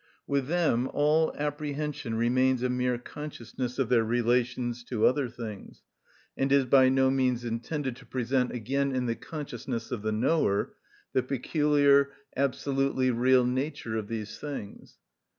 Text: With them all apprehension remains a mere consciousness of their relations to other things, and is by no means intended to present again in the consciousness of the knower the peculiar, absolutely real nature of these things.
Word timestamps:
With 0.25 0.47
them 0.47 0.87
all 0.95 1.31
apprehension 1.37 2.15
remains 2.15 2.63
a 2.63 2.69
mere 2.69 2.97
consciousness 2.97 3.77
of 3.77 3.89
their 3.89 4.03
relations 4.03 4.83
to 4.85 5.05
other 5.05 5.29
things, 5.29 5.83
and 6.35 6.51
is 6.51 6.65
by 6.65 6.89
no 6.89 7.11
means 7.11 7.45
intended 7.45 7.95
to 7.97 8.07
present 8.07 8.49
again 8.51 8.95
in 8.95 9.05
the 9.05 9.13
consciousness 9.15 9.91
of 9.91 10.01
the 10.01 10.11
knower 10.11 10.73
the 11.13 11.21
peculiar, 11.21 12.13
absolutely 12.35 13.11
real 13.11 13.45
nature 13.45 13.95
of 13.95 14.07
these 14.07 14.39
things. 14.39 14.97